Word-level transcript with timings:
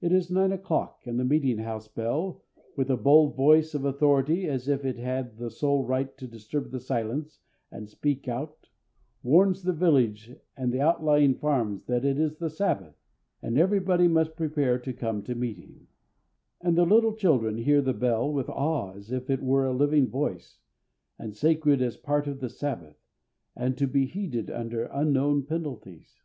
It 0.00 0.12
is 0.12 0.30
nine 0.30 0.52
o'clock, 0.52 1.02
and 1.04 1.18
the 1.18 1.24
meeting 1.24 1.58
house 1.58 1.88
bell, 1.88 2.44
with 2.76 2.88
a 2.88 2.96
bold 2.96 3.34
voice 3.34 3.74
of 3.74 3.84
authority, 3.84 4.46
as 4.48 4.68
if 4.68 4.84
it 4.84 4.98
had 4.98 5.36
the 5.38 5.50
sole 5.50 5.84
right 5.84 6.16
to 6.18 6.28
disturb 6.28 6.70
the 6.70 6.78
silence 6.78 7.40
and 7.72 7.88
to 7.88 7.90
speak 7.90 8.28
out, 8.28 8.68
warns 9.24 9.64
the 9.64 9.72
village 9.72 10.32
and 10.56 10.72
the 10.72 10.80
outlying 10.80 11.34
farms 11.34 11.86
that 11.86 12.04
it 12.04 12.20
is 12.20 12.36
the 12.38 12.48
Sabbath, 12.48 12.94
and 13.42 13.58
everybody 13.58 14.06
must 14.06 14.36
prepare 14.36 14.78
to 14.78 14.92
come 14.92 15.24
to 15.24 15.34
meeting; 15.34 15.88
and 16.60 16.78
the 16.78 16.86
little 16.86 17.16
children 17.16 17.56
hear 17.58 17.82
the 17.82 17.92
bell 17.92 18.32
with 18.32 18.48
awe 18.48 18.92
as 18.94 19.10
if 19.10 19.28
it 19.28 19.42
were 19.42 19.66
a 19.66 19.72
living 19.72 20.08
voice, 20.08 20.60
and 21.18 21.34
sacred 21.34 21.82
as 21.82 21.96
a 21.96 21.98
part 21.98 22.28
of 22.28 22.38
the 22.38 22.48
Sabbath, 22.48 23.02
and 23.56 23.76
to 23.76 23.88
be 23.88 24.06
heeded 24.06 24.52
under 24.52 24.84
unknown 24.84 25.42
penalties. 25.42 26.22